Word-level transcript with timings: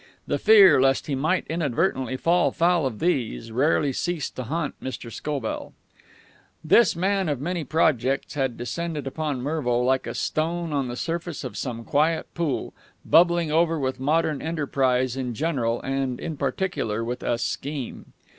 The 0.25 0.39
fear 0.39 0.81
lest 0.81 1.05
he 1.05 1.13
might 1.13 1.45
inadvertently 1.45 2.17
fall 2.17 2.49
foul 2.51 2.87
of 2.87 2.97
these 2.97 3.51
rarely 3.51 3.93
ceased 3.93 4.35
to 4.35 4.45
haunt 4.45 4.73
Mr. 4.81 5.11
Scobell. 5.11 5.73
This 6.63 6.95
man 6.95 7.29
of 7.29 7.39
many 7.39 7.63
projects 7.63 8.33
had 8.33 8.57
descended 8.57 9.05
upon 9.05 9.43
Mervo 9.43 9.79
like 9.79 10.07
a 10.07 10.15
stone 10.15 10.73
on 10.73 10.87
the 10.87 10.95
surface 10.95 11.43
of 11.43 11.55
some 11.55 11.83
quiet 11.83 12.25
pool, 12.33 12.73
bubbling 13.05 13.51
over 13.51 13.77
with 13.77 13.99
modern 13.99 14.41
enterprise 14.41 15.15
in 15.15 15.35
general 15.35 15.79
and, 15.83 16.19
in 16.19 16.35
particular, 16.35 17.03
with 17.03 17.21
a 17.21 17.37
scheme. 17.37 18.13